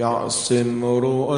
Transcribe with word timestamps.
يعصي 0.00 0.60
امرؤ 0.60 1.30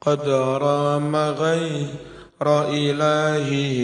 قد 0.00 0.28
رام 0.64 1.16
غير 1.16 2.46
إلهه 2.80 3.76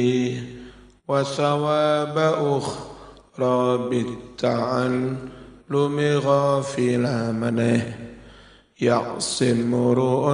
وثواب 1.08 2.16
أخرى 2.56 3.62
بالتعلم 3.88 5.96
غافلا 6.26 7.32
منه. 7.32 7.82
يعصي 8.80 9.52
امرؤ 9.52 10.26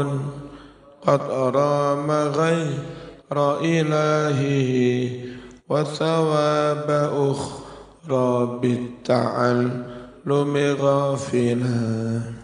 قد 1.07 1.23
رام 1.61 2.11
غير 2.11 3.37
إلهه 3.75 4.73
وثواب 5.69 6.89
أخرى 7.31 8.29
بالتعلم 8.63 10.55
غافلا. 10.81 12.38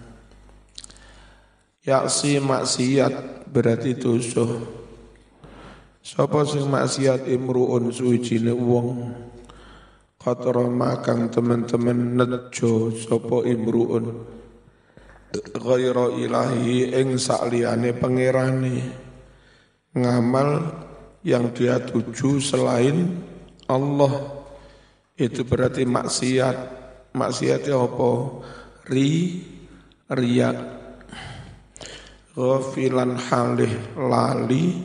Yaksi 1.84 2.40
maksiat 2.40 3.44
berarti 3.52 3.92
dosa. 4.00 4.48
Sapa 6.00 6.48
sing 6.48 6.64
maksiat 6.64 7.28
imruun 7.28 7.92
suwijine 7.92 8.56
wong? 8.56 9.12
Qatra 10.16 10.64
makang 10.64 11.28
teman-teman 11.28 12.16
nejo 12.16 12.88
sapa 12.88 13.44
imruun? 13.44 14.16
Ghaira 15.52 16.08
ilahi 16.16 16.88
ing 16.88 17.20
sakliyane 17.20 17.92
pangerane. 17.92 18.76
Ngamal 19.92 20.50
yang 21.20 21.52
dia 21.52 21.84
tuju 21.84 22.40
selain 22.40 23.12
Allah. 23.68 24.40
Itu 25.20 25.44
berarti 25.44 25.84
maksiat. 25.84 26.56
Maksiatnya 27.12 27.76
apa? 27.76 28.40
Ri 28.88 29.44
riak 30.08 30.83
ghafilan 32.34 33.16
halih 33.16 33.72
lali. 33.96 34.82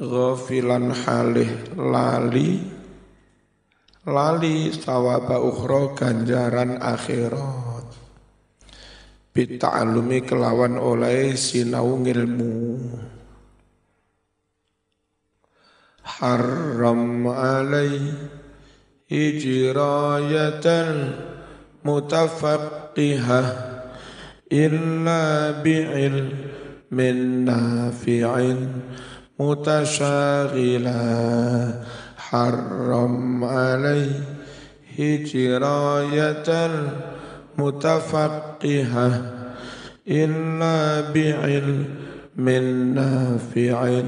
Ghafilan 0.00 0.90
halih 0.90 1.50
lali. 1.76 2.50
Lali 4.04 4.68
sawaba 4.72 5.40
ukhra 5.40 5.94
ganjaran 5.96 6.80
akhirat. 6.80 7.88
Bita'alumi 9.30 10.24
kelawan 10.24 10.80
oleh 10.80 11.36
sinau 11.36 11.98
ngilmu 11.98 12.64
haram 16.04 17.26
alai 17.26 18.14
hijrayatal 19.10 20.92
mutafaqqihah 21.82 23.73
إلا 24.51 25.51
بعلم 25.61 26.97
نافع 27.45 28.53
متشاغلا 29.39 31.01
حرم 32.17 33.43
عليه 33.43 34.11
جراية 34.99 36.49
المتفقهة 37.59 39.09
إلا 40.07 41.01
بعلم 41.13 42.49
نافع 42.95 44.01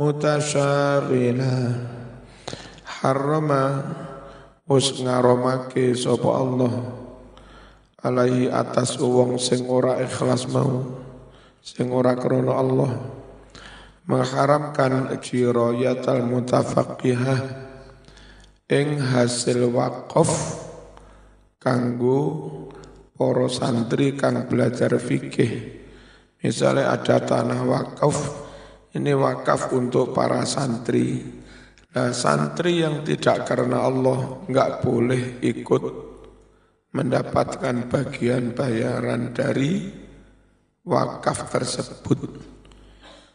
متشاغلا 0.00 1.56
حرم 2.84 3.50
us 4.70 4.94
ngaromake 5.04 5.92
sapa 5.98 6.28
Allah 6.32 6.72
alaihi 8.07 8.47
atas 8.47 8.95
wong 9.03 9.35
sing 9.35 9.67
ora 9.67 9.99
ikhlas 9.99 10.47
mau 10.47 11.03
sing 11.67 11.91
ora 11.91 12.15
krana 12.15 12.53
Allah. 12.55 12.91
Mengharamkan 14.07 15.19
jirayatal 15.19 16.23
mutafaqihah 16.23 17.39
ing 18.71 19.03
hasil 19.03 19.67
wakaf 19.67 20.31
kanggo 21.59 22.23
para 23.19 23.51
santri 23.51 24.15
kang 24.15 24.47
belajar 24.47 24.95
fikih. 24.95 25.83
Misalnya 26.39 26.95
ada 26.95 27.19
tanah 27.19 27.61
wakaf 27.67 28.47
ini 28.95 29.11
wakaf 29.11 29.75
untuk 29.75 30.15
para 30.15 30.47
santri. 30.47 31.19
Nah 31.91 32.15
santri 32.15 32.79
yang 32.79 33.03
tidak 33.03 33.43
karena 33.43 33.83
Allah 33.83 34.39
nggak 34.47 34.71
boleh 34.87 35.43
ikut 35.43 36.06
mendapatkan 36.97 37.85
bagian 37.85 38.57
bayaran 38.57 39.29
dari 39.29 39.85
wakaf 40.81 41.45
tersebut. 41.53 42.41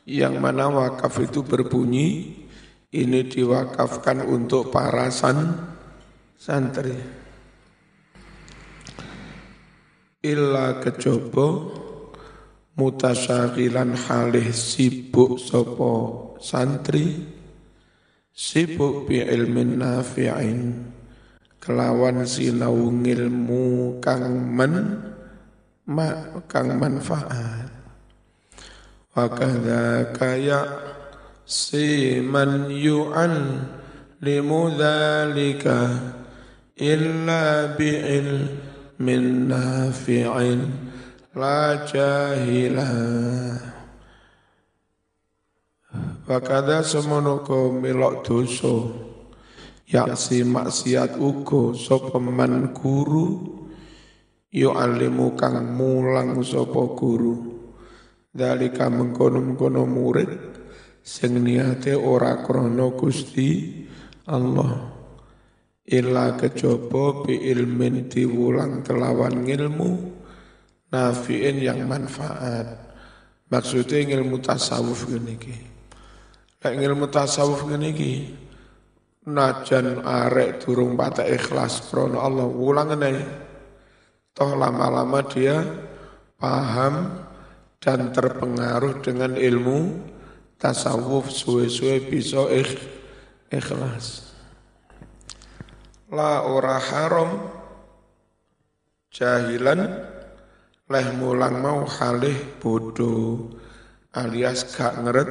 Yang 0.02 0.34
mana 0.42 0.66
wakaf 0.66 1.22
itu 1.22 1.46
berbunyi, 1.46 2.42
ini 2.90 3.20
diwakafkan 3.22 4.26
untuk 4.26 4.74
para 4.74 5.14
san, 5.14 5.54
santri. 6.34 6.98
Illa 10.26 10.82
kecoba 10.82 11.46
mutasyakilan 12.74 13.94
halih 13.94 14.50
sibuk 14.50 15.38
sopo 15.38 15.94
santri, 16.42 17.22
sibuk 18.34 19.06
bi 19.06 19.22
ilmin 19.22 19.78
nafi'in 19.78 20.91
kelawan 21.62 22.26
sinau 22.26 22.90
ngilmu 22.90 24.02
kang 24.02 24.34
men 24.50 24.98
ma 25.86 26.42
kang 26.50 26.74
manfaat. 26.74 27.70
Wa 29.14 29.30
kadzaka 29.30 30.34
ya 30.42 30.60
siman 31.46 32.66
yu'an 32.66 33.62
limudhalika 34.18 36.02
illa 36.74 37.76
bi'ilmin 37.78 39.46
nafi'in 39.46 40.60
la 41.38 41.86
jahila. 41.86 42.90
Wa 46.26 46.38
kadza 46.40 46.80
semono 46.82 47.44
milok 47.78 48.24
dosa 48.24 49.11
yaksi 49.92 50.40
maksiat 50.48 51.20
ugo 51.20 51.76
sapa 51.76 52.16
man 52.16 52.72
guru 52.72 53.60
yo 54.48 54.72
alimu 54.72 55.36
kang 55.36 55.76
mulang 55.76 56.40
sapa 56.40 56.96
guru. 56.96 57.52
Dalika 58.32 58.88
mengkono-mengkono 58.88 59.84
murid 59.84 60.32
sing 61.04 61.44
niate 61.44 61.92
ora 61.92 62.40
krana 62.40 62.88
Gusti 62.96 63.84
Allah. 64.24 64.88
Illa 65.84 66.40
kejaba 66.40 67.28
bi 67.28 67.36
ilmin 67.52 68.08
diwulang 68.08 68.80
kelawan 68.80 69.44
ilmu 69.44 69.90
nafiin 70.88 71.60
yang 71.60 71.84
manfaat. 71.84 72.96
Maksudnya 73.52 74.16
ilmu 74.16 74.40
tasawuf 74.40 75.04
gini 75.12 75.36
ki 75.36 75.56
ilmu 76.64 77.12
tasawuf 77.12 77.68
gini 77.68 77.92
ki 77.92 78.12
najan 79.28 80.02
arek 80.02 80.62
durung 80.62 80.98
patah 80.98 81.26
ikhlas 81.26 81.86
krono 81.90 82.18
Allah 82.18 82.48
ulang 82.48 82.98
nih 82.98 83.22
toh 84.34 84.56
lama-lama 84.58 85.22
dia 85.28 85.62
paham 86.40 87.22
dan 87.82 88.14
terpengaruh 88.14 89.02
dengan 89.02 89.34
ilmu 89.34 90.10
tasawuf 90.62 91.26
suwe-suwe 91.34 92.06
bisa 92.06 92.46
ikh, 92.54 92.78
ikhlas. 93.50 94.30
La 96.14 96.46
ora 96.46 96.78
haram. 96.78 97.30
Jahilan 99.12 100.08
leh 100.88 101.08
mulang 101.20 101.60
mau 101.60 101.84
halih 101.84 102.56
bodoh 102.56 103.52
alias 104.16 104.64
gak 104.72 105.04
ngeret 105.04 105.30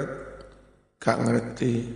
gak 1.02 1.18
ngerti 1.18 1.90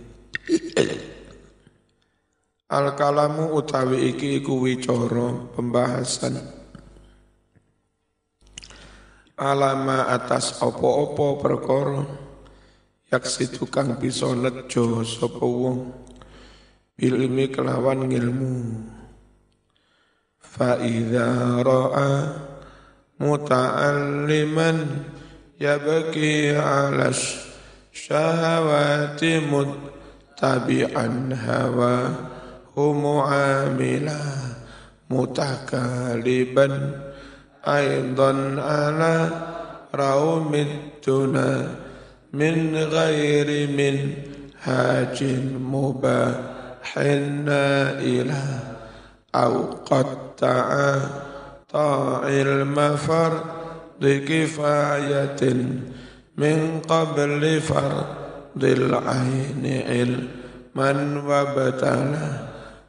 Al 2.66 2.98
kalamu 2.98 3.54
utawi 3.54 4.10
iki 4.10 4.42
iku 4.42 4.58
wicara 4.58 5.54
pembahasan. 5.54 6.34
Alama 9.38 10.10
atas 10.10 10.58
opo-opo 10.58 11.38
perkara 11.38 12.02
yaksi 13.06 13.54
tukang 13.54 13.94
bisa 14.02 14.34
nejo 14.34 15.06
sapa 15.06 15.46
wong 15.46 15.94
ilmi 16.98 17.54
kelawan 17.54 18.10
ngilmu. 18.10 18.82
Fa 20.42 20.82
idza 20.82 21.62
ra'a 21.62 22.10
muta'alliman 23.22 25.06
yabki 25.62 26.50
'ala 26.50 27.14
syahawati 27.94 29.38
muttabi'an 29.54 31.30
hawa 31.30 31.94
معاملا 32.78 34.20
متكالبا 35.10 36.90
أيضا 37.68 38.62
على 38.62 39.28
روم 39.94 40.54
الدنا 40.54 41.68
من 42.32 42.76
غير 42.76 43.68
منهاج 43.70 45.24
مباح 45.60 46.94
إلى 46.96 48.44
أو 49.34 49.62
قد 49.62 50.06
تعاطى 50.36 52.20
علم 52.24 52.96
فرض 52.96 54.06
كفاية 54.28 55.54
من 56.36 56.80
قبل 56.88 57.60
فرض 57.60 58.64
العين 58.64 59.82
علما 59.88 61.22
وابتلى 61.26 62.45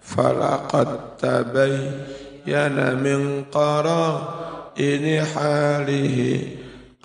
فلقد 0.07 0.89
تبين 1.19 2.77
من 3.03 3.45
قرائن 3.53 5.25
حاله 5.25 6.41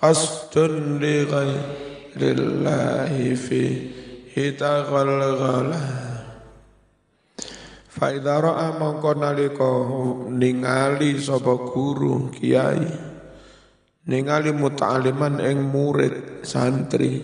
قصد 0.03 0.57
لغير 1.01 2.19
الله 2.21 3.35
فيه 3.35 4.49
تغلغلا 4.57 6.07
Faidha 7.97 8.37
ra'a 8.37 8.77
mongko 8.77 9.17
nalika 9.17 9.65
ningali 10.29 11.17
sapa 11.17 11.57
guru 11.73 12.29
kiai 12.29 12.85
ningali 14.05 14.53
muta'aliman 14.53 15.41
ing 15.41 15.65
murid 15.73 16.45
santri 16.45 17.17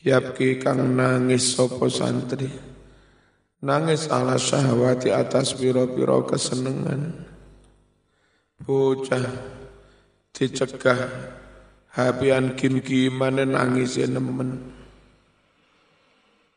yapki 0.00 0.56
kang 0.64 0.96
nangis 0.96 1.60
sapa 1.60 1.92
santri 1.92 2.48
nangis 3.63 4.11
ala 4.11 4.35
syahwati 4.35 5.13
atas 5.13 5.55
piro-piro 5.55 6.25
kesenengan. 6.27 7.23
Bocah 8.65 9.25
dicegah 10.35 10.99
hapian 11.95 12.57
kim-kimane 12.57 13.47
nangis 13.47 13.95
ya 13.95 14.07
nemen. 14.09 14.73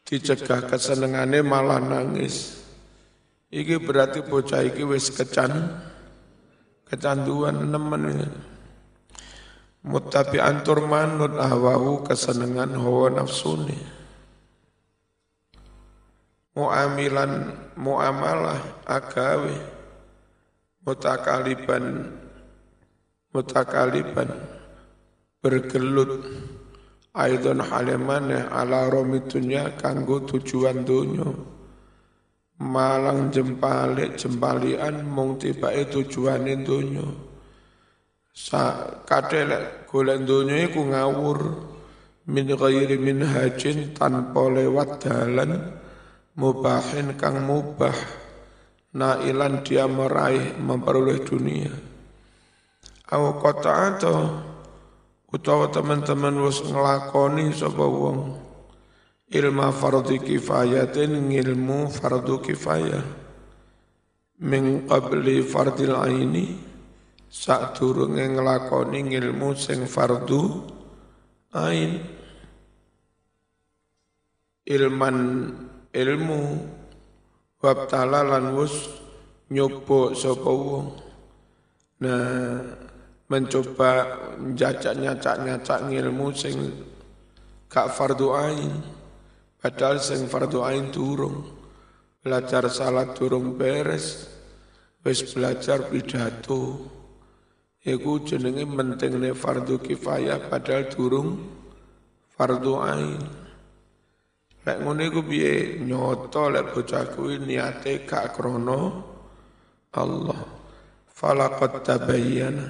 Dicegah 0.02 0.66
kesenengane 0.66 1.44
malah 1.44 1.78
nangis. 1.78 2.64
Iki 3.48 3.80
berarti 3.80 4.24
bocah 4.24 4.64
iki 4.64 4.82
wis 4.82 5.12
kecan 5.12 5.52
kecanduan 6.88 7.68
nemen. 7.68 8.24
Muttabi'an 9.88 10.66
turmanut 10.66 11.38
ahwahu 11.38 12.02
kesenengan 12.02 12.74
hawa 12.76 13.14
nafsune 13.14 13.97
muamilan 16.58 17.54
muamalah 17.78 18.58
agawe. 18.82 19.54
Mutakaliban 20.82 22.10
mutakaliban. 23.30 24.26
Bergelut. 25.38 26.26
Aidon 27.14 27.62
halemane 27.62 28.46
ala 28.50 28.90
romitunya 28.90 29.74
kanggo 29.78 30.22
tujuan 30.22 30.86
dunya 30.86 31.26
malang 32.58 33.30
jempalik 33.30 34.18
jempalian 34.18 35.06
mung 35.06 35.38
tibake 35.38 35.86
tujuane 35.90 36.62
dunya 36.62 37.06
sa 38.34 38.94
kadhe 39.02 39.46
golek 39.90 40.22
dunya 40.22 40.70
iku 40.70 40.82
ngawur. 40.86 41.40
Min 42.28 42.44
ghairi 42.44 43.00
minhajin 43.00 43.96
tanpa 43.96 44.52
lewat 44.52 45.00
dalan 45.00 45.80
mubahin 46.38 47.18
kang 47.18 47.42
mubah. 47.42 47.98
Nailan 48.94 49.66
dia 49.66 49.84
meraih 49.84 50.56
memperoleh 50.56 51.20
dunia. 51.20 51.68
Au 53.12 53.36
kota 53.36 53.92
atau 53.92 54.18
utawa 55.28 55.68
teman-teman 55.68 56.40
wis 56.40 56.64
nglakoni 56.64 57.52
sapa 57.52 57.84
wong. 57.84 58.20
Ilma 59.28 59.68
fardhu 59.76 60.16
kifayatin 60.24 61.28
ngilmu 61.28 61.92
fardu 61.92 62.40
kifayah. 62.40 63.04
Min 64.40 64.88
qabli 64.88 65.44
fardil 65.44 65.92
aini 65.92 66.56
sak 67.28 67.76
durunge 67.76 68.24
nglakoni 68.24 69.12
ngilmu 69.12 69.52
sing 69.52 69.84
fardu 69.84 70.64
ain. 71.52 72.00
Ilman 74.64 75.16
ilmu 75.92 76.42
wabtala 77.58 78.20
lan 78.22 78.54
wus 78.54 78.88
nyoba 79.48 80.12
sapa 80.12 80.50
wong. 80.50 80.88
Nah 82.04 82.62
mencoba 83.28 83.92
nyacak-nyacak-nyacak 84.40 85.80
ilmu 85.92 86.26
sing 86.32 86.56
gak 87.68 87.92
fardu 87.92 88.32
ain 88.32 88.72
padahal 89.60 90.00
sing 90.00 90.28
fardu 90.28 90.64
ain 90.64 90.92
durung. 90.92 91.56
Belajar 92.18 92.68
salat 92.68 93.16
durung 93.16 93.56
beres 93.56 94.28
wis 95.04 95.24
belajar 95.32 95.88
pidato. 95.88 96.96
Iku 97.88 98.20
jenenge 98.26 98.68
pentingne 98.68 99.32
fardu 99.32 99.80
kifayah 99.80 100.50
padahal 100.50 100.92
durung 100.92 101.40
fardu 102.36 102.74
ain 102.84 103.47
Lek 104.68 104.84
ngono 104.84 105.00
iku 105.00 105.24
piye? 105.24 105.80
Nyoto 105.80 106.52
lek 106.52 106.76
bocah 106.76 107.16
kuwi 107.16 107.40
niate 107.40 108.04
gak 108.04 108.36
krana 108.36 109.00
Allah. 109.96 110.40
Falaqad 111.08 111.80
tabayyana. 111.80 112.68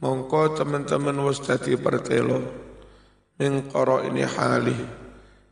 Mongko 0.00 0.56
teman-teman 0.56 1.20
wis 1.28 1.44
dadi 1.44 1.76
pertelo. 1.76 2.40
Min 3.36 3.68
ini 4.08 4.24
hali. 4.24 4.78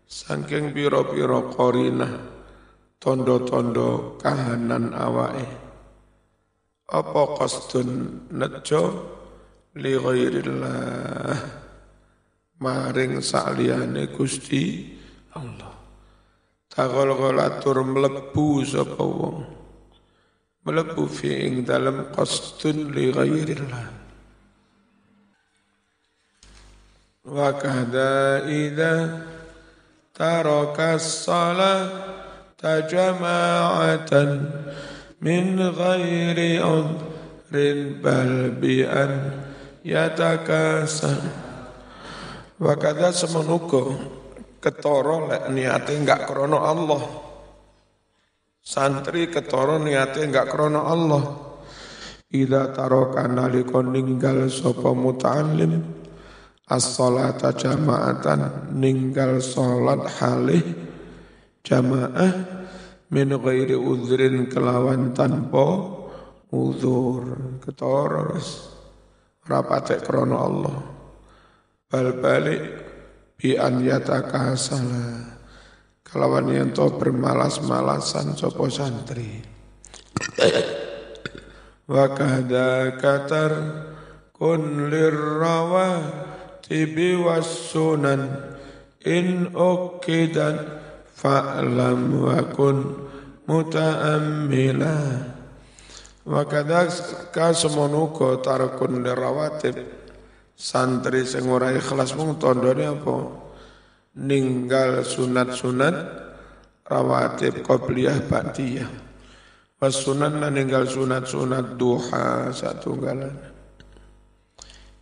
Saking 0.09 0.73
pira-pira 0.73 1.53
qarina 1.53 2.09
tondo-tondo 2.97 4.17
kahanan 4.17 4.97
awake. 4.97 5.45
Apa 6.89 7.37
qasdun 7.37 8.25
nejo? 8.33 8.85
Li 9.77 9.93
ghairillah. 9.93 11.37
Maring 12.65 13.21
saliyane 13.21 14.09
Gusti 14.09 14.98
Allah. 15.39 15.73
Tagol-golatur 16.67 17.83
melebu 17.87 18.67
sapa 18.67 19.03
wong. 19.03 19.47
Melebu 20.67 21.07
fi 21.07 21.47
ing 21.47 21.63
dalam 21.63 22.11
qasdun 22.11 22.91
li 22.93 23.15
ghairillah. 23.15 23.87
Wa 27.29 27.51
kahda 27.57 28.47
idza 28.47 29.27
taraka 30.15 30.99
salata 30.99 32.85
jama'atan 32.89 34.31
min 35.21 35.59
ghairi 35.59 36.63
udrin 36.63 38.01
bal 38.03 38.55
bi 38.55 38.83
an 38.87 39.45
yatakasal. 39.83 41.21
Wa 42.59 42.75
kadza 42.75 43.15
semenuko 43.15 43.95
ketoro 44.59 45.31
lek 45.31 45.51
niate 45.55 45.95
enggak 45.95 46.27
krono 46.27 46.59
Allah. 46.63 47.03
Santri 48.59 49.31
ketoro 49.31 49.79
niate 49.81 50.27
enggak 50.27 50.51
krono 50.51 50.85
Allah. 50.85 51.25
Ida 52.29 52.77
taroka 52.77 53.25
nalikon 53.25 53.95
ninggal 53.95 54.53
sapa 54.53 54.93
muta'allim. 54.93 55.97
As-salata 56.69 57.57
jama'atan 57.57 58.75
ninggal 58.77 59.41
salat 59.41 60.05
halih. 60.21 60.61
Jamaah 61.65 62.33
min 63.09 63.33
ghairi 63.33 63.73
udhrin 63.73 64.53
kelawan 64.53 65.17
tanpa 65.17 65.65
uzur. 66.53 67.57
Ketoro 67.65 68.37
rapate 69.49 69.97
krono 70.05 70.37
Allah. 70.37 70.77
Bal 71.89 72.21
balik 72.21 72.88
bi 73.39 73.55
an 73.55 73.79
yatakasala 73.87 75.39
kalawan 76.03 76.51
yang 76.51 76.75
to 76.75 76.91
bermalas-malasan 76.99 78.35
sopo 78.35 78.67
santri. 78.67 79.39
Wa 81.87 82.11
kahda 82.19 82.99
katar 82.99 83.53
kun 84.35 84.91
lirrawa 84.91 86.03
tibi 86.67 87.15
wasunan 87.15 88.27
in 89.07 89.55
ukidan 89.55 90.59
fa'lam 91.07 92.19
wa 92.19 92.43
kun 92.51 93.07
muta'ammila. 93.47 94.99
Wa 96.27 96.43
kadha 96.43 96.91
kasmonuko 97.31 98.43
tarakun 98.43 99.07
lirawatib 99.07 99.98
santri 100.59 101.23
sing 101.23 101.47
ora 101.47 101.71
ikhlas 101.71 102.19
mung 102.19 102.35
tandane 102.43 102.91
apa 102.91 103.17
ninggal 104.19 105.07
sunat-sunat 105.07 105.97
rawatib 106.91 107.63
qabliyah 107.63 108.27
ba'diyah 108.27 109.09
Was 109.79 110.03
sunan 110.03 110.43
ninggal 110.51 110.91
sunat-sunat 110.91 111.79
duha 111.79 112.51
satu 112.51 112.99
galan. 112.99 113.31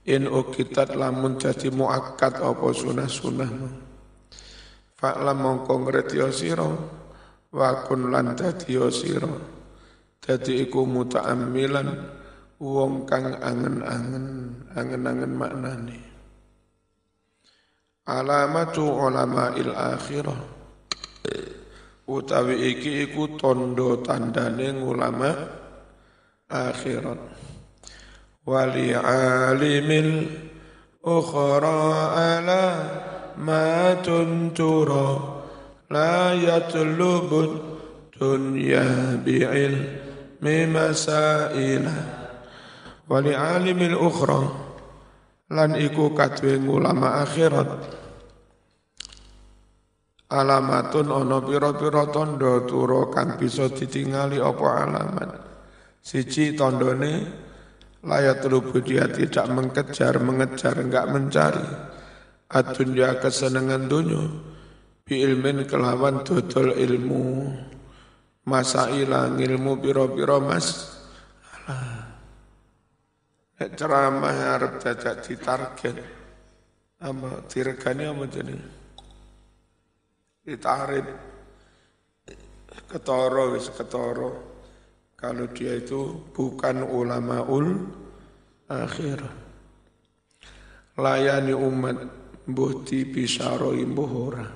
In 0.05 0.29
ukitat 0.29 0.93
lamun 0.93 1.41
jadi 1.41 1.73
muakat 1.73 2.45
apa 2.45 2.67
sunah-sunah. 2.77 3.51
Fa'lam 5.01 5.37
mongko 5.41 5.81
ngerti 5.81 6.21
sira 6.29 6.69
wa 7.57 7.71
kun 7.89 8.13
lan 8.13 8.37
dadi 8.37 8.77
sira. 8.93 9.33
Dadi 10.21 10.69
iku 10.69 10.85
muta'ammilan 10.85 11.89
wong 12.57 13.05
kang 13.05 13.37
angen-angen, 13.37 14.27
angen-angen 14.73 15.33
maknane. 15.37 15.99
Alamatu 18.07 18.87
ulama 18.87 19.53
il 19.59 19.75
akhirah. 19.75 20.41
Utawi 22.07 22.71
iki 22.71 23.11
iku 23.11 23.35
tondo 23.35 23.99
tandane 23.99 24.79
ulama 24.79 25.35
akhirat. 26.47 27.19
Wali 28.47 28.95
alimil 28.95 30.31
ukhra 31.03 32.15
ala 32.15 32.65
ma 33.43 33.99
tuntura 34.07 35.19
la 35.91 36.31
yatlubun 36.31 37.59
dunya 38.15 39.19
bi'il 39.19 39.75
masaila 40.47 42.15
wali 43.07 43.33
alimil 43.35 43.99
ukhra 43.99 44.43
lan 45.55 45.79
iku 45.79 46.11
kadwe 46.15 46.59
ulama 46.59 47.23
akhirat 47.23 47.97
alamatun 50.27 51.07
ono 51.07 51.39
piro-piro 51.43 52.11
tondo 52.11 52.67
turo 52.67 53.07
kang 53.15 53.39
bisa 53.39 53.71
ditingali 53.71 54.43
opo 54.43 54.67
alamat. 54.67 55.31
Siji 56.03 56.55
layat 58.07 58.47
lubu 58.47 58.79
dia 58.79 59.11
tidak 59.11 59.47
mengejar, 59.51 60.15
mengejar, 60.23 60.79
enggak 60.79 61.07
mencari. 61.11 61.67
Adunya 62.47 63.19
kesenangan 63.19 63.91
dunia, 63.91 64.23
bi 65.03 65.19
ilmin 65.19 65.67
kelawan 65.67 66.23
dodol 66.23 66.79
ilmu. 66.79 67.51
Masa 68.47 68.95
ilang 68.95 69.35
ilmu 69.35 69.83
piro-piro 69.83 70.39
mas. 70.39 70.95
Alah. 71.67 71.96
Ceramah 73.57 74.37
harap 74.37 74.79
jajak 74.85 75.25
ditarget. 75.25 75.97
Apa 77.01 77.45
diregani 77.49 78.05
apa 78.09 78.25
jenis? 78.29 78.63
ditarik 80.47 81.03
ketoro 82.87 83.59
wis 83.59 83.67
ketoro 83.75 84.31
kalau 85.19 85.51
dia 85.51 85.75
itu 85.75 86.23
bukan 86.31 86.87
ulama 86.87 87.43
ul 87.43 87.83
akhir. 88.71 89.27
Layani 90.97 91.53
umat 91.53 91.99
bukti 92.47 93.05
bisaro 93.05 93.75
imbuhora 93.75 94.47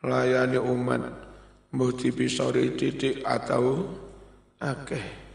layani 0.00 0.56
umat 0.56 1.02
bukti 1.68 2.08
bisaro 2.14 2.62
titik 2.78 3.20
atau 3.20 3.84
akeh 4.62 5.25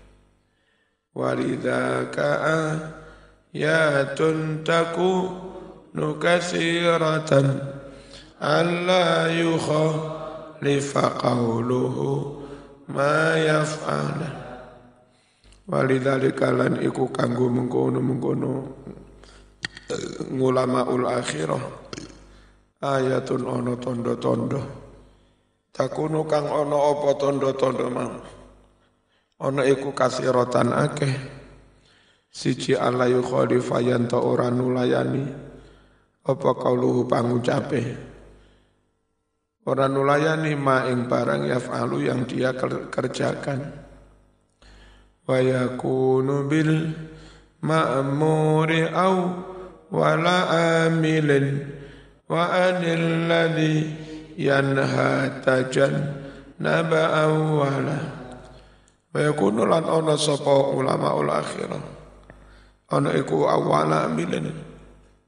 walidaka 1.17 2.31
ya 3.53 4.05
tuntaku 4.13 5.31
nukasiratan 5.97 7.77
ألا 8.37 9.33
يخالف 9.33 10.93
قوله 10.99 11.97
ما 12.89 13.17
يفعل 13.41 14.21
Walidhalika 15.67 16.55
lan 16.55 16.79
iku 16.79 17.11
kanggo 17.11 17.51
mengkono-mengkono 17.51 18.55
ul 20.39 21.05
akhirah 21.11 21.59
ayatun 22.79 23.43
ono 23.43 23.75
tondo-tondo 23.75 24.63
takunu 25.75 26.23
kang 26.31 26.47
ono 26.47 26.95
apa 26.95 27.19
tondo-tondo 27.19 27.87
mau 27.91 28.15
ono 29.42 29.66
iku 29.66 29.98
kasiratan 29.98 30.70
akeh 30.70 31.14
siji 32.30 32.78
ala 32.78 33.10
yukhalifa 33.10 33.82
yanto 33.82 34.22
ora 34.22 34.54
nulayani 34.54 35.26
apa 36.22 36.50
kauluhu 36.54 37.10
pangucape 37.10 38.12
Orang 39.62 39.94
nulayani 39.94 40.58
ma 40.58 40.90
ing 40.90 41.06
barang 41.06 41.46
yaf'alu 41.46 42.10
yang 42.10 42.26
dia 42.26 42.50
kerjakan. 42.90 43.62
Wa 45.22 45.38
yakunu 45.38 46.50
bil 46.50 46.90
ma'muri 47.62 48.90
au 48.90 49.38
wala 49.94 50.50
amilin 50.90 51.62
wa 52.26 52.42
anil 52.58 53.30
ladhi 53.30 53.86
yanha 54.34 55.30
tajan 55.46 56.10
naba 56.58 57.30
awwala. 57.30 58.21
Wa 59.12 59.20
yakunu 59.20 59.68
lan 59.68 59.88
ono 59.88 60.16
sapa 60.16 60.72
ulama 60.72 61.12
ul 61.16 61.30
akhirah. 61.30 61.84
Ono 62.96 63.10
iku 63.12 63.48
awala 63.48 64.08
amilin. 64.08 64.48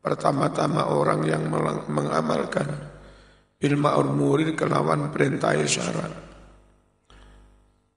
Pertama-tama 0.03 0.91
orang 0.91 1.23
yang 1.23 1.47
mengamalkan 1.87 2.93
bil 3.63 3.79
ma'muri 3.79 4.59
kelawan 4.59 5.07
perintah 5.15 5.55
syarat 5.63 6.11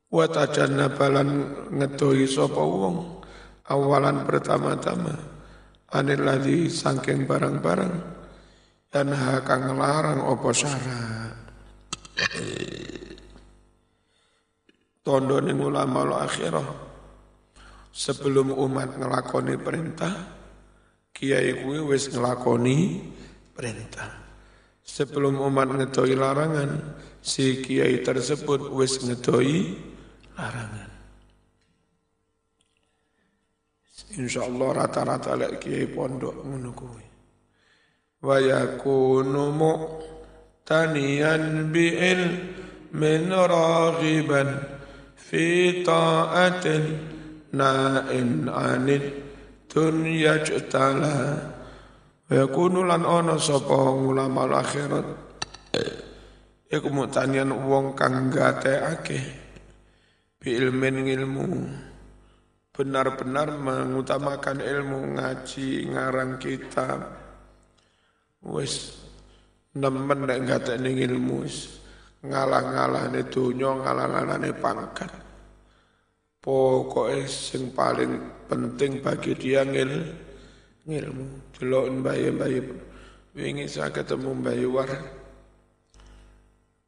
wa 0.06 0.22
tajannabalan 0.30 1.30
ngedoi 1.74 2.22
sapa 2.30 2.62
wong 2.62 3.18
awalan 3.66 4.22
pertama-tama 4.22 5.10
anil 5.90 6.22
ladzi 6.22 6.70
saking 6.70 7.26
barang-barang 7.26 7.94
dan 8.94 9.10
hakang 9.10 9.74
ngelarang 9.74 10.22
apa 10.22 10.48
syarat 10.54 11.34
tondo 15.06 15.38
ning 15.38 15.62
ulama 15.62 16.26
akhirah 16.26 16.66
sebelum 17.94 18.50
umat 18.50 18.98
ngelakoni 18.98 19.54
perintah 19.54 20.14
kiai 21.14 21.62
kuwi 21.62 21.86
wis 21.86 22.10
ngelakoni 22.10 23.06
perintah 23.54 24.26
Sebelum 24.86 25.42
umat 25.42 25.66
ngedoi 25.74 26.14
larangan, 26.14 26.94
si 27.18 27.58
kiai 27.58 28.06
tersebut 28.06 28.70
wis 28.70 29.02
ngedoi 29.02 29.74
larangan. 30.38 30.86
Insya 34.14 34.46
Allah 34.46 34.86
rata-rata 34.86 35.34
lek 35.34 35.58
kiai 35.58 35.90
pondok 35.90 36.38
ngono 36.38 36.70
kuwi. 36.70 37.02
Wa 38.22 38.38
yakunu 38.38 39.50
mu'taniyan 39.58 41.44
bi'il 41.74 42.22
min 42.94 43.26
raghiban 43.34 44.75
ta'atin 45.30 46.84
na'in 47.52 48.46
anid 48.50 49.04
dunya 49.70 50.40
jtala 50.40 51.56
Wa 52.26 52.42
yakunu 52.42 52.82
lan 52.82 53.06
ana 53.06 53.38
sapa 53.38 53.94
ulama 53.94 54.50
akhirat. 54.50 55.06
Iku 56.66 56.90
mutanian 56.90 57.54
wong 57.54 57.94
kang 57.94 58.34
gateake 58.34 59.22
bi 60.42 60.58
ilmin 60.58 61.06
ilmu 61.06 61.46
benar-benar 62.74 63.54
mengutamakan 63.54 64.58
ilmu 64.58 65.14
ngaji 65.14 65.86
ngarang 65.94 66.42
kitab. 66.42 67.06
Wis 68.42 68.98
nemen 69.78 70.26
nek 70.26 70.42
gatekne 70.42 70.90
ilmu 70.90 71.46
ngalah-ngalahne 72.24 73.20
donya 73.28 73.70
ngalah-ngalahne 73.84 74.50
pangkat. 74.56 75.10
Pokoknya 76.40 77.26
sing 77.26 77.74
paling 77.74 78.22
penting 78.46 79.02
bagi 79.02 79.34
dia 79.34 79.66
ngil 79.66 80.14
ngilmu. 80.86 81.26
Delok 81.58 81.84
mbaye-mbaye 82.00 82.60
wingi 83.34 83.66
saya 83.66 83.90
ketemu 83.90 84.30
mbaye 84.40 84.66
war. 84.70 84.90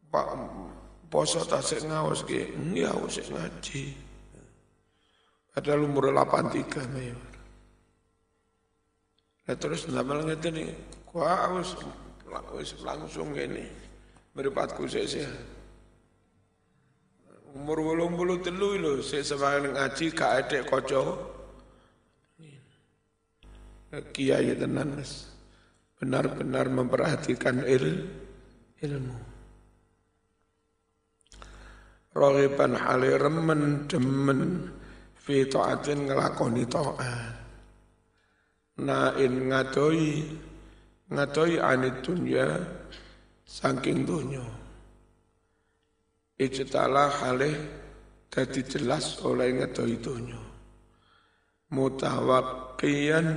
Pak 0.09 0.29
poso 1.11 1.43
tasik 1.43 1.85
ngawas 1.85 2.23
ki? 2.23 2.55
Ya 2.73 2.95
wis 3.03 3.19
ngaji. 3.29 3.93
Padahal 5.53 5.91
umur 5.91 6.15
83 6.15 6.89
mbaye 6.95 7.13
war. 7.13 7.35
Nah, 9.49 9.57
terus 9.57 9.89
ndamel 9.89 10.29
ngeten 10.29 10.55
iki 10.55 10.77
wis 11.57 11.71
wis 12.55 12.71
langsung 12.85 13.35
ngene 13.35 13.88
mripatku 14.39 14.87
sik 14.87 15.27
umur 17.59 17.83
83 17.83 18.55
lho 18.55 19.03
sik 19.03 19.27
semangat 19.27 19.75
ngaji 19.75 20.05
gak 20.15 20.33
edek 20.47 20.63
kaca 20.71 21.03
kiai 24.15 24.55
tenan 24.55 25.03
benar-benar 25.99 26.71
memperhatikan 26.71 27.67
il, 27.67 28.07
ilmu. 28.79 29.19
Rohiban 32.15 32.73
hale 32.79 33.19
remen 33.19 33.87
demen 33.91 34.71
fi 35.15 35.47
taatin 35.47 36.07
ngelakoni 36.07 36.65
taat. 36.71 37.35
Nain 38.79 39.51
ngadoi 39.51 40.23
ngadoi 41.11 41.53
anit 41.59 41.99
dunya 42.07 42.47
saking 43.49 44.05
dunya. 44.05 44.45
Ijtala 46.37 47.09
hale 47.09 47.51
dadi 48.29 48.61
jelas 48.69 49.17
oleh 49.25 49.57
ngadoi 49.57 49.97
dunya. 49.97 50.39
Mutawakkiyan 51.73 53.29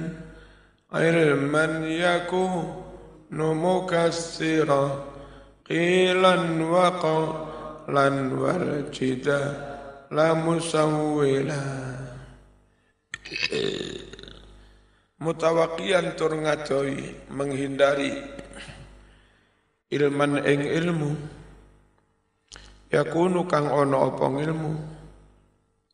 ilman 0.91 1.87
yaku 1.87 2.45
numukassira 3.31 5.07
qilan 5.63 6.59
waqa 6.67 7.19
lan 7.87 8.35
wal 8.35 8.91
jida 8.91 9.39
la 10.11 10.35
musawwila 10.35 11.63
mutawakian 15.23 16.19
tur 16.19 16.35
ngadoi 16.35 17.31
menghindari 17.31 18.40
ilman 19.91 20.39
ing 20.47 20.63
ilmu. 20.65 21.11
Yakunu 22.91 23.47
kang 23.47 23.67
ono 23.71 23.97
apa 24.07 24.25
ilmu 24.31 24.73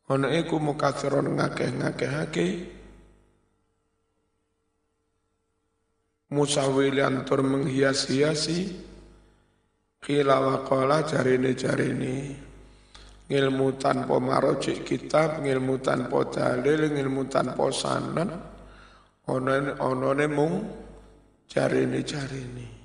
ono 0.08 0.26
iku 0.30 0.56
mukathiron 0.62 1.34
ngakeh-ngakehake. 1.36 2.46
Musawilian 6.32 7.26
tur 7.26 7.42
menghias-hiasi. 7.42 8.86
Kila 9.98 10.38
waqala 10.38 11.02
jarine-jarine 11.02 12.46
ngilmu 13.28 13.76
tanpa 13.76 14.16
marojik 14.16 14.86
kitab, 14.86 15.42
ngilmu 15.44 15.82
tanpa 15.84 16.22
dalil, 16.32 16.88
ngilmu 16.88 17.28
tanpa 17.28 17.68
sanad, 17.68 18.30
onone 19.28 20.26
mung 20.30 20.54
jarini 21.44 22.00
jarini 22.06 22.77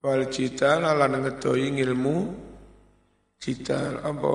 wal 0.00 0.24
cita 0.32 0.80
lan 0.80 1.20
ngedoi 1.20 1.76
ilmu 1.80 2.16
cita 3.36 4.00
apa? 4.04 4.34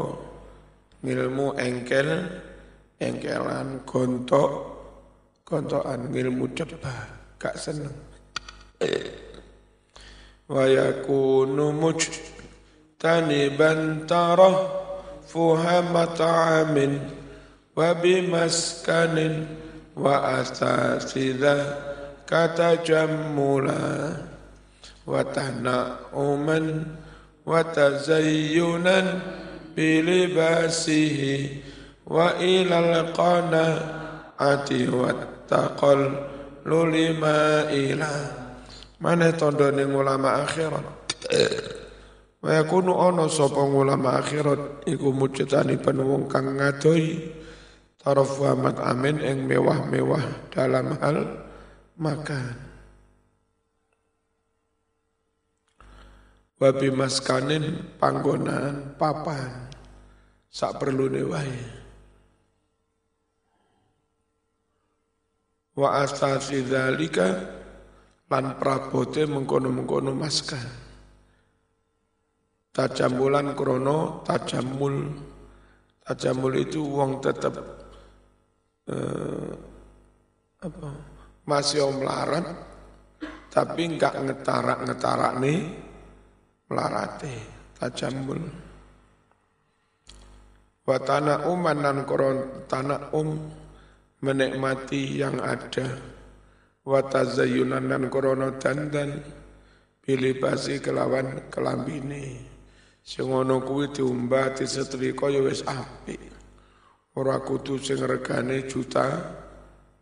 Ilmu 1.05 1.53
engkel 1.61 2.09
engkelan 2.97 3.85
gontok 3.85 4.51
gontokan 5.45 6.09
ilmu 6.09 6.49
cepat 6.57 7.37
gak 7.37 7.53
seneng. 7.61 7.93
Wa 10.49 10.65
yakunu 10.65 11.69
muj 11.69 12.09
taniban 12.97 14.09
tarah 14.09 14.57
fuhama 15.29 16.09
ta'amin 16.17 16.97
wa 17.77 17.93
bimaskanin 17.93 19.45
wa 19.93 20.41
asasida 20.41 21.57
kata 22.25 22.81
jammula. 22.81 24.33
وتنعما 25.06 26.84
وتزينا 27.46 29.20
بلباسه 29.76 31.48
وإلى 32.06 32.78
القناعة 32.78 34.70
والتقلل 34.92 36.94
ما 37.20 37.70
إلى 37.70 38.12
mana 39.00 39.32
tandane 39.32 39.88
ulama 39.88 40.44
akhirat 40.44 40.84
Wa 42.40 42.56
yakunu 42.56 42.96
ana 42.96 43.28
sapa 43.28 43.60
ulama 43.64 44.16
akhirat 44.20 44.84
iku 44.88 45.12
mujtani 45.12 45.76
wong 45.80 46.28
kang 46.28 46.56
ngadoi 46.56 47.32
taraf 48.00 48.40
amat 48.40 48.80
amin 48.80 49.20
ing 49.20 49.44
mewah-mewah 49.44 50.48
dalam 50.48 50.96
hal 51.00 51.18
makan. 52.00 52.63
Wa 56.55 56.71
maskanin 56.71 57.99
panggonan 57.99 58.95
papan 58.95 59.67
sak 60.47 60.79
perlu 60.79 61.11
wae. 61.27 61.59
Wa 65.75 65.99
astasi 65.99 66.63
dzalika 66.63 67.27
lan 68.31 68.55
prabote 68.55 69.27
mengkono-mengkono 69.27 70.15
maskan. 70.15 70.87
Tajamulan 72.71 73.51
krono 73.51 74.23
tajamul. 74.23 75.11
Tajamul 76.07 76.53
itu 76.55 76.85
uang 76.85 77.19
tetap 77.19 77.55
eh, 78.87 79.51
apa, 80.61 80.91
masih 81.49 81.81
om 81.81 81.97
melarat, 81.97 82.45
tapi 83.49 83.89
enggak 83.89 84.13
ngetarak-ngetarak 84.21 85.33
nih 85.41 85.84
melarate 86.69 87.35
tajamul. 87.77 88.41
Watana 90.85 91.49
uman 91.49 91.81
dan 91.81 91.97
koron 92.05 92.69
tanah 92.69 93.09
um 93.17 93.41
menikmati 94.21 95.17
yang 95.17 95.41
ada. 95.41 95.97
Watazayunan 96.85 97.89
dan 97.89 98.13
korono 98.13 98.61
dandan 98.61 99.17
pilih 100.05 100.37
basi 100.37 100.77
kelawan 100.77 101.49
kelambini. 101.49 102.37
Sing 103.01 103.29
ana 103.29 103.57
kuwi 103.61 103.89
diombati 103.89 104.69
setrika 104.69 105.29
ya 105.29 105.41
wis 105.41 105.65
apik. 105.65 106.21
Ora 107.17 107.41
kudu 107.41 107.81
sing 107.81 108.01
regane 108.05 108.69
juta 108.69 109.09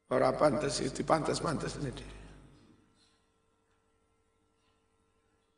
orang 0.07 0.33
pantas 0.39 0.79
itu 0.79 1.03
pantas 1.03 1.43
pantas 1.43 1.75
ini 1.77 1.91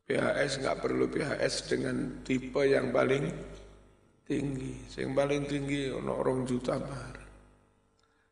PHS 0.10 0.66
nggak 0.66 0.80
perlu 0.82 1.06
PHS 1.06 1.70
dengan 1.70 2.26
tipe 2.26 2.66
yang 2.66 2.90
paling 2.90 3.30
tinggi 4.26 4.74
yang 4.98 5.14
paling 5.14 5.46
tinggi 5.46 5.94
ono 5.94 6.18
orang 6.18 6.50
juta 6.50 6.82
bar 6.82 7.16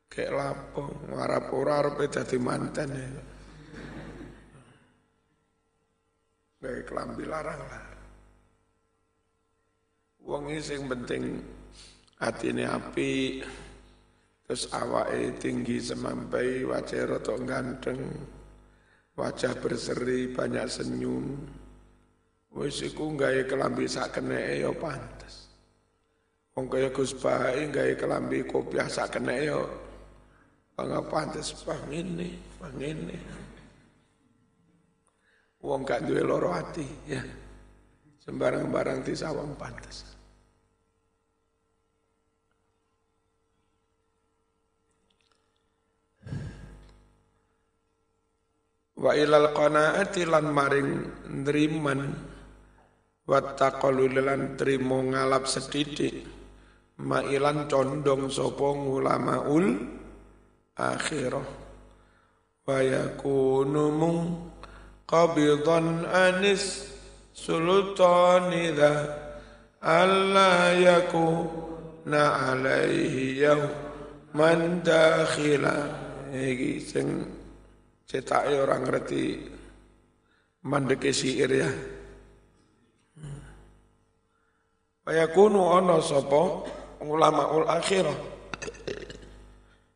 kayak 0.10 0.34
lapo 0.34 1.06
ngarap 1.14 1.46
ora 1.54 1.74
arep 1.86 2.02
dadi 2.10 2.38
mantan 2.42 2.90
ya 2.90 3.10
Kayak 6.58 6.90
kelambi 6.90 7.24
larang 7.30 7.62
lah. 7.64 7.86
Wong 10.26 10.52
sing 10.60 10.84
penting 10.90 11.40
ini 12.44 12.64
api, 12.66 13.46
terus 14.44 14.66
awake 14.74 15.38
tinggi 15.38 15.78
semampai, 15.78 16.66
wajah 16.66 17.08
rotok 17.08 17.40
ganteng, 17.46 18.02
wajah 19.14 19.54
berseri, 19.62 20.34
banyak 20.34 20.66
senyum. 20.66 21.46
Wis 22.58 22.82
iku 22.82 23.14
gawe 23.14 23.46
kelambi 23.46 23.86
sak 23.86 24.18
keneke 24.18 24.66
ya 24.66 24.74
pantes. 24.74 25.46
Wong 26.58 26.66
kaya 26.66 26.90
Gus 26.90 27.14
Bae 27.14 27.70
gawe 27.70 27.94
kelambi 27.94 28.50
kopiah 28.50 28.90
sak 28.90 29.14
keneke 29.22 29.54
ya 29.54 29.62
bangga 30.74 31.06
pantes 31.06 31.54
pang 31.62 31.86
ini, 31.94 32.34
pang 32.58 32.74
ini. 32.82 33.18
Wong 35.62 35.86
gak 35.86 36.10
duwe 36.10 36.26
loro 36.26 36.50
ati 36.50 36.86
ya. 37.06 37.22
Sembarang-barang 38.26 39.06
disawang 39.06 39.54
pantas. 39.54 40.18
Wa 48.98 49.14
ilal 49.14 49.54
qanaati 49.54 50.26
lan 50.26 50.50
maring 50.50 50.90
nriman 51.46 52.27
wa 53.28 53.44
taqallul 53.44 54.24
lan 54.24 54.56
trimo 54.56 55.04
ngalap 55.04 55.46
sedidik. 55.46 56.24
Mailan 56.98 57.70
condong 57.70 58.32
sapa 58.34 58.74
ulamaul 58.74 59.78
akhirah. 60.74 61.46
Wa 62.66 62.80
yakunu 62.82 63.94
mung 63.94 64.20
qabidan 65.06 66.10
anis 66.10 66.90
sultani 67.38 68.74
dha 68.74 68.94
alla 69.78 70.74
yakuna 70.74 72.50
alaihi 72.56 73.46
yawman 73.46 74.82
dakhila. 74.82 75.78
Iki 76.34 76.72
sing 76.82 77.08
cetak 78.10 78.52
orang 78.52 78.84
ngerti 78.90 79.48
mandeke 80.66 81.14
siir 81.14 81.52
ya 81.52 81.70
Fayakunu 85.08 85.72
sapa? 86.04 86.68
Ulama 87.00 87.56
ul 87.56 87.64
akhirah. 87.64 88.20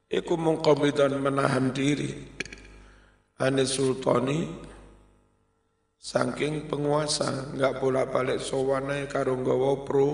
Iku 0.07 0.39
mungqabidan 0.39 1.19
menahan 1.19 1.75
diri. 1.75 2.15
Ane 3.43 3.67
sultani 3.67 4.47
saking 5.99 6.71
penguasa 6.71 7.51
enggak 7.51 7.83
bolak-balik 7.83 8.39
sowane 8.39 9.11
karo 9.11 9.35
nggawa 9.35 9.83
pro 9.83 10.09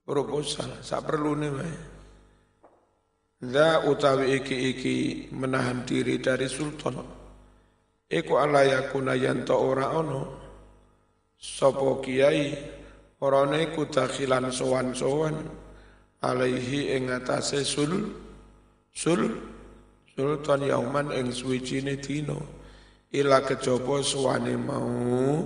proposal. 0.00 0.80
Sak 0.80 1.04
perlune 1.04 1.48
wae. 1.52 1.76
Za 3.44 3.84
utawi 3.84 4.40
iki-iki 4.40 5.28
menahan 5.36 5.84
diri 5.84 6.16
dari 6.24 6.48
sultan. 6.48 7.04
Iku 8.08 8.32
ala 8.40 8.64
yakuna 8.64 9.12
yanto 9.12 9.60
ora 9.60 9.92
ono. 9.92 10.22
Sopo 11.36 12.00
kiai 12.00 12.73
Orane 13.24 13.72
ku 13.72 13.88
dakhilan 13.88 14.52
sowan-sowan 14.52 15.48
alaihi 16.20 16.92
ing 16.92 17.08
atase 17.08 17.64
sul 17.64 18.12
sul 18.92 19.32
sultan 20.12 20.68
yauman 20.68 21.08
ing 21.08 21.32
suwijine 21.32 21.96
dina. 21.96 22.36
Ila 23.16 23.40
kejaba 23.40 24.04
suwane 24.04 24.60
mau 24.60 25.40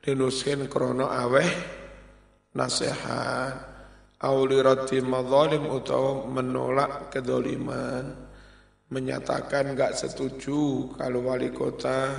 dinuskin 0.00 0.64
krono 0.72 1.12
aweh 1.12 1.50
nasihat. 2.56 3.76
Auli 4.24 4.56
rati 4.64 5.04
madzalim 5.04 5.68
utawa 5.68 6.24
menolak 6.24 7.12
kedoliman. 7.12 8.16
Menyatakan 8.88 9.76
enggak 9.76 9.92
setuju 9.92 10.96
kalau 10.96 11.28
wali 11.28 11.52
kota 11.52 12.16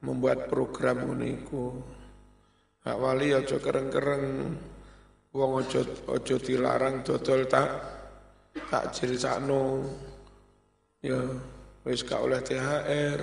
membuat 0.00 0.48
program 0.48 1.04
uniku. 1.04 1.95
Hak 2.86 3.02
wali 3.02 3.34
aja 3.34 3.58
kereng-kereng 3.58 4.46
wong 5.34 5.52
aja 5.58 5.82
aja 6.06 6.36
dilarang 6.38 7.02
dodol 7.02 7.42
tak 7.50 7.66
takjil 8.70 9.18
sakno. 9.18 9.82
Ya 11.02 11.18
wis 11.82 12.06
gak 12.06 12.22
oleh 12.22 12.38
THR. 12.46 13.20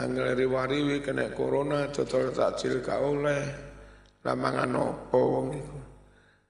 Angel 0.00 0.32
riwariwi 0.32 1.04
kena 1.04 1.28
corona 1.36 1.92
dodol 1.92 2.32
takjil 2.32 2.80
gak 2.80 3.04
oleh. 3.04 3.44
Lah 4.24 4.32
mangan 4.32 4.80
opo 4.80 5.20
wong 5.20 5.46
iku. 5.52 5.78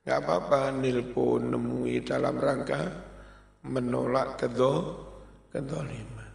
Gak 0.06 0.22
apa-apa 0.22 0.70
nilpun 0.78 1.50
nemui 1.50 1.98
dalam 2.06 2.38
rangka 2.38 2.82
menolak 3.66 4.38
kedo 4.38 4.74
kedoliman. 5.50 6.30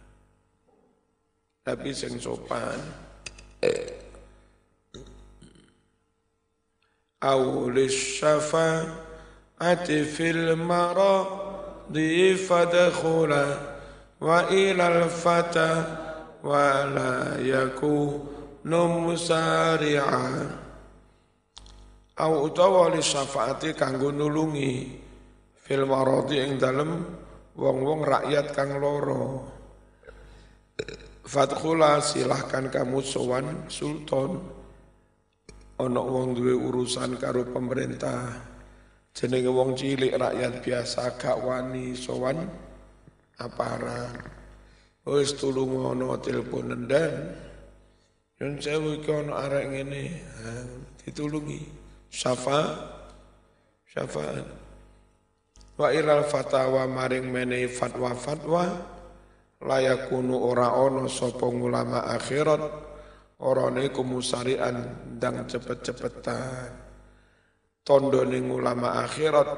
Tapi 1.64 1.88
sing 1.96 2.20
sopan. 2.20 2.76
Eh. 3.64 4.07
أو 7.23 7.69
للشفاعة 7.69 8.83
في 10.03 10.31
المرض 10.31 11.97
فدخلا 12.49 13.45
وإلى 14.21 14.87
الفتى 14.87 15.83
ولا 16.43 17.39
يكون 17.39 18.27
مسارعا 19.07 20.59
أو 22.19 22.45
utawa 22.45 22.93
li 22.93 23.01
syafaati 23.01 23.73
kanggo 23.73 24.13
nulungi 24.13 24.85
fil 25.65 25.81
maradi 25.89 26.45
ing 26.45 26.61
dalem 26.61 27.01
wong-wong 27.57 28.05
rakyat 28.05 28.53
kang 28.53 28.77
loro 28.77 29.49
Fadkhula 31.25 32.03
silahkan 32.05 32.69
kamu 32.69 33.01
sowan 33.01 33.65
sultan 33.65 34.37
ana 35.78 36.02
wong 36.02 36.34
duwe 36.34 36.54
urusan 36.58 37.14
karo 37.16 37.46
pemerintah. 37.46 38.34
Jenenge 39.14 39.50
wong 39.50 39.74
cilik 39.74 40.14
rakyat 40.14 40.62
biasa 40.62 41.18
gak 41.18 41.38
wani 41.42 41.94
sowan 41.94 42.46
aparat 43.38 44.14
wis 45.08 45.32
tulung 45.38 45.88
ana 45.88 46.20
telepon 46.20 46.68
nendan 46.68 47.32
yen 48.36 48.60
sewu 48.60 49.00
iki 49.00 49.10
ana 49.10 49.48
arek 49.48 49.64
ngene. 49.72 50.04
Ditulungi. 51.02 51.62
Syafa 52.08 52.72
syafaat 53.84 54.48
wa 55.76 55.92
ilal 55.92 56.24
fatawa 56.24 56.88
maring 56.88 57.28
menehi 57.28 57.68
fatwa-fatwa 57.68 58.64
layakunu 59.60 60.34
ora 60.40 60.72
ana 60.72 61.04
sapa 61.04 61.44
ulama 61.46 62.08
akhirat 62.08 62.87
Orang 63.38 63.78
iku 63.78 64.02
musarian 64.02 64.82
dan 65.14 65.46
cepet-cepetan. 65.46 66.74
Tondo 67.86 68.26
ulama 68.26 68.98
akhirat 69.06 69.48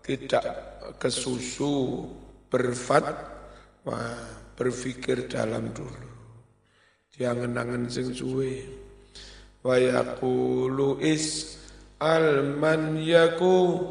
tidak 0.00 0.46
kesusu 0.96 2.08
berfat 2.48 3.04
wah 3.84 4.16
berpikir 4.56 5.28
dalam 5.28 5.68
dulu. 5.76 6.08
Dia 7.12 7.36
ngenangan 7.36 7.92
sing 7.92 8.16
suwe. 8.16 8.64
Wa 9.60 9.76
yaqulu 9.76 11.04
is 11.04 11.60
alman 12.00 13.04
yaku 13.04 13.84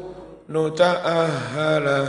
nuta'ahala 0.50 2.02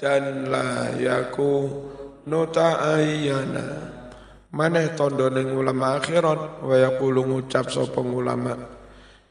dan 0.00 0.48
la 0.48 0.96
yaku 0.96 1.68
nuta'ayyana 2.24 3.99
Maneh 4.50 4.98
tondo 4.98 5.30
ning 5.30 5.54
ulama 5.54 6.02
akhirat 6.02 6.66
wa 6.66 6.74
yaqulu 6.74 7.22
ngucap 7.22 7.70
sapa 7.70 8.02
ulama 8.02 8.58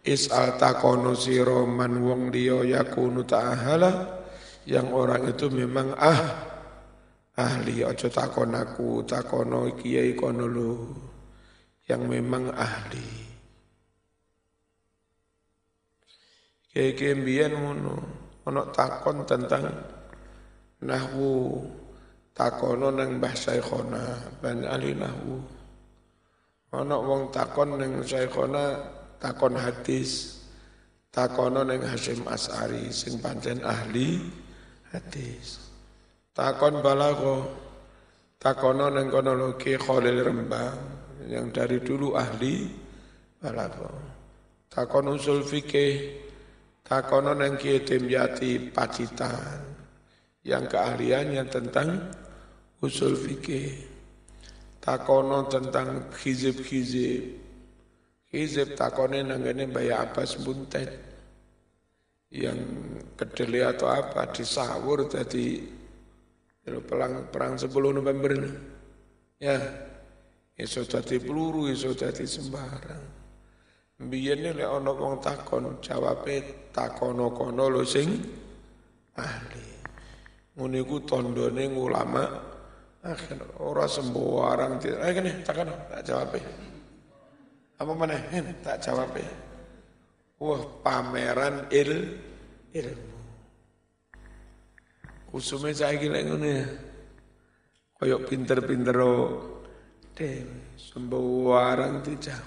is'al 0.07 0.55
takono 0.55 1.11
sira 1.11 1.67
man 1.67 1.99
wong 1.99 2.31
liya 2.31 2.63
yakunu 2.63 3.27
ta'ahala 3.27 4.23
yang 4.63 4.95
orang 4.95 5.27
itu 5.27 5.51
memang 5.51 5.91
ah 5.99 6.21
ahli 7.35 7.83
aja 7.83 8.07
takon 8.07 8.55
aku 8.55 9.03
takono 9.03 9.67
kiai 9.75 10.15
kono 10.15 10.47
yang 11.89 12.05
memang 12.07 12.53
ahli. 12.55 13.07
Kiai 16.69 17.11
mbiyen 17.17 17.59
ngono 17.59 18.61
takon 18.71 19.27
tentang 19.27 19.67
nahwu 20.85 21.59
takono 22.33 22.93
nang 22.93 23.17
Mbah 23.17 23.35
Saikhona 23.35 24.03
ban 24.39 24.63
alinahu 24.63 25.59
ana 26.73 26.97
wong 27.01 27.33
takon 27.33 27.77
nang 27.81 28.05
Saikhona 28.05 28.77
takon 29.17 29.57
hadis. 29.57 30.37
Takono 31.09 31.65
nang 31.65 31.81
Hasyim 31.81 32.21
As'ari 32.29 32.93
sing 32.93 33.17
pancen 33.17 33.65
ahli 33.65 34.21
hadis. 34.93 35.73
Takon 36.37 36.85
balago 36.85 37.49
takono 38.37 38.93
nang 38.93 39.09
kono 39.09 39.57
Khalil 39.57 40.21
Rembang 40.21 40.77
yang 41.25 41.49
dari 41.49 41.81
dulu 41.81 42.13
ahli 42.13 42.69
balago 43.41 43.89
takon 44.69 45.17
usul 45.17 45.41
fikih. 45.41 46.29
Takono 46.85 47.37
nang 47.37 47.53
Kiai 47.57 48.69
Pacitan 48.73 49.61
yang 50.43 50.67
keahliannya 50.67 51.43
tentang 51.51 51.89
usul 52.79 53.15
fikih. 53.15 53.87
Takono 54.79 55.43
tentang 55.51 56.07
hizib-hizib 56.23 57.35
hizib 58.31 58.77
takone 58.77 59.25
nanggane 59.25 59.67
Mbaya 59.67 60.07
Abbas 60.07 60.39
Buntet. 60.39 60.91
Yang 62.29 62.61
kedele 63.17 63.65
atau 63.65 63.89
apa 63.89 64.29
disawur 64.29 65.09
tadi 65.09 65.65
perang 66.85 67.25
perang 67.33 67.57
10 67.57 67.73
November 67.73 68.37
ya 69.41 69.57
iso 70.53 70.85
dadi 70.85 71.17
peluru 71.17 71.73
iso 71.73 71.97
dadi 71.97 72.29
sembarang. 72.29 73.17
Biyen 73.99 74.45
lek 74.45 74.61
ana 74.63 74.93
wong 74.93 75.19
takon 75.19 75.81
jawabe 75.81 76.69
takono 76.71 77.33
kono 77.33 77.65
lho 77.67 77.83
sing 77.83 78.07
ahli 79.17 79.68
ngono 80.59 80.75
iku 80.75 80.99
tandane 81.07 81.63
ulama 81.71 82.23
Akhir 82.99 83.39
ora 83.63 83.87
sembarang 83.87 84.75
tidak. 84.75 84.99
Eh 85.07 85.11
gini, 85.15 85.31
takkan 85.39 85.71
tak 85.87 86.03
jawab 86.03 86.35
Apa 87.79 87.91
mana? 87.95 88.19
Tak 88.59 88.83
jawab 88.83 89.15
Wah, 90.39 90.59
pameran 90.83 91.63
il 91.71 92.19
ilmu. 92.75 93.17
Usume 95.31 95.71
saya 95.71 95.95
gila 95.95 96.19
ngono 96.27 96.47
ya. 96.47 96.67
Koyok 97.99 98.21
pinter-pinter 98.27 98.99
dewe 100.19 100.75
sembarang 100.75 102.03
tidak 102.03 102.43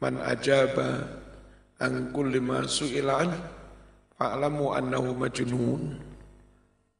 man 0.00 0.20
ajaba 0.24 1.04
an 1.84 2.12
kulli 2.16 2.40
ma 2.40 2.64
su'ila 2.64 3.28
an 3.28 3.30
fa'lamu 4.16 4.72
annahu 4.72 5.12
majnun 5.16 6.07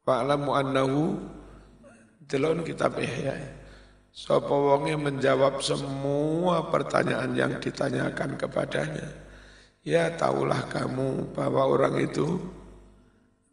fa'lamu 0.08 0.56
annahu 0.56 1.20
delon 2.24 2.64
kitab 2.64 2.96
ihya 2.96 3.36
Sapa 4.18 4.50
wonge 4.50 4.98
menjawab 4.98 5.62
semua 5.62 6.66
pertanyaan 6.74 7.38
yang 7.38 7.52
ditanyakan 7.62 8.34
kepadanya. 8.34 9.06
Ya 9.86 10.10
taulah 10.10 10.66
kamu 10.66 11.38
bahwa 11.38 11.70
orang 11.70 12.02
itu 12.02 12.26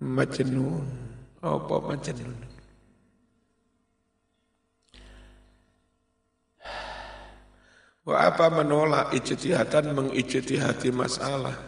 majnun. 0.02 0.90
Apa 1.46 1.78
majnun? 1.86 2.34
Wa 8.10 8.34
apa 8.34 8.50
menolak 8.50 9.14
ijtihadan 9.14 9.94
mengijtihadi 9.94 10.90
masalah 10.90 11.62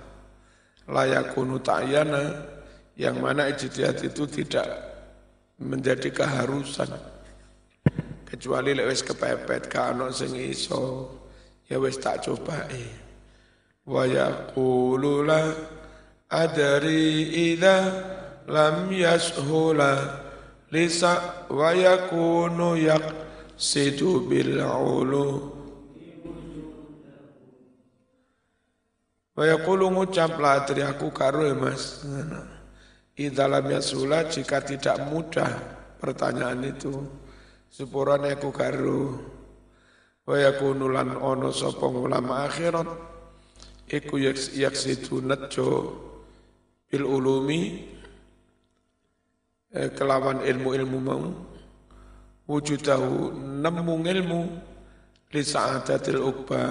layakunu 0.90 1.62
ta'yana 1.62 2.57
yang 2.98 3.22
mana 3.22 3.46
ijtihad 3.54 4.02
itu 4.02 4.26
tidak 4.26 4.66
menjadi 5.62 6.10
keharusan. 6.10 6.90
Kecuali 8.26 8.74
lek 8.74 8.90
wis 8.90 9.06
kepepet 9.06 9.70
ka 9.70 9.94
ono 9.94 10.10
sing 10.10 10.34
iso 10.34 11.08
ya 11.70 11.78
wis 11.78 12.02
tak 12.02 12.26
cobae. 12.26 12.84
Wa 13.88 14.04
yaqulu 14.04 15.24
la 15.24 15.42
adri 16.28 17.56
lam 17.56 18.90
yashula 18.92 19.94
lisa 20.74 21.46
wa 21.54 21.72
yakunu 21.72 22.76
yaqsidu 22.76 24.28
bil 24.28 24.60
ulu. 24.60 25.56
Wa 29.38 29.44
yaqulu 29.46 29.86
ngucap 29.94 30.34
aku 30.42 31.08
karo 31.14 31.46
ya 31.46 31.54
mas. 31.54 32.02
Idza 32.04 32.57
lam 33.18 33.66
yashula 33.66 34.30
jika 34.30 34.62
tidak 34.62 35.02
mudah 35.10 35.50
pertanyaan 35.98 36.62
itu 36.70 36.94
sepurane 37.74 38.38
aku 38.38 38.54
karo 38.54 39.18
wa 40.28 40.36
yakunu 40.38 40.86
lan 40.94 41.18
ono 41.18 41.50
sapa 41.50 41.90
ulama 41.90 42.46
akhirat 42.46 42.86
iku 43.90 44.22
yaksidu 44.54 45.26
nejo 45.26 45.70
bil 46.86 47.06
ulumi 47.10 47.90
eh, 49.74 49.90
kelawan 49.98 50.46
ilmu-ilmu 50.46 50.98
mau 51.02 51.26
wujudahu 52.48 53.34
nemu 53.34 53.94
ilmu 54.06 54.42
li 55.34 55.42
sa'adatil 55.44 56.22
uqba 56.22 56.62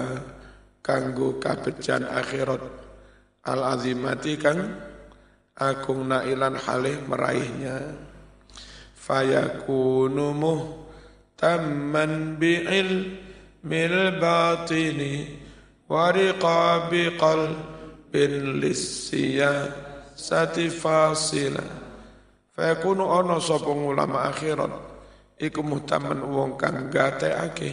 kanggo 0.79 1.37
kabejan 1.43 2.07
akhirat 2.07 2.63
al 3.45 3.61
azimati 3.77 4.39
kang 4.39 4.59
agung 5.57 6.07
nailan 6.07 6.55
halih 6.61 7.01
meraihnya. 7.09 7.97
Fayakunumuh 8.93 10.87
muhtamman 11.37 12.41
bi'il 12.41 13.13
mil 13.61 13.97
batini 14.17 15.37
wariqa 15.85 16.89
biqal 16.89 17.53
bin 18.09 18.57
lissiya 18.57 19.69
sati 20.17 20.65
fasila. 20.73 21.61
Fayakunu 22.57 23.05
ono 23.05 23.37
sopong 23.37 23.85
ulama 23.93 24.33
akhirat. 24.33 24.73
Iku 25.37 25.61
muhtamman 25.61 26.25
wong 26.25 26.57
kang 26.57 26.89
gateake 26.89 27.69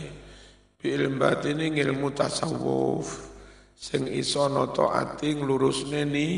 bi'il 0.77 1.09
batini 1.17 1.73
ngilmu 1.73 2.13
tasawuf. 2.13 3.33
Sing 3.73 4.05
iso 4.13 4.45
noto 4.53 4.93
ati 4.93 5.41
nglurusne 5.41 6.05
neni 6.05 6.29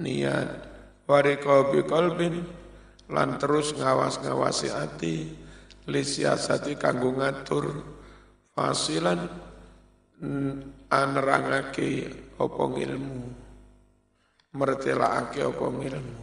niat. 0.00 0.48
Warika 1.06 1.70
bi 1.70 1.86
qalbin 1.86 2.42
lan 3.12 3.38
terus 3.38 3.70
ngawas-ngawasi 3.78 4.68
ati 4.74 5.14
lisiasati 5.86 6.74
kanggo 6.74 7.14
ngatur. 7.14 7.66
Fasilan 8.56 9.20
anerangake 10.88 12.08
apa 12.40 12.64
ilmu 12.72 13.20
mertelaake 14.56 15.44
apa 15.44 15.66
ilmu 15.68 16.20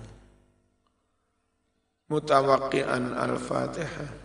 mutawakkian 2.10 3.14
al-fatihah 3.14 4.23